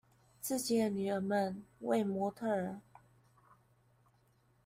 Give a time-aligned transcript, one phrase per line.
[0.03, 0.03] 以
[0.41, 2.79] 自己女兒們為模特兒